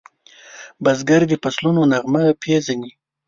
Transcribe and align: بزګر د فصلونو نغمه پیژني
بزګر 0.83 1.21
د 1.27 1.33
فصلونو 1.43 1.81
نغمه 1.91 2.23
پیژني 2.41 2.91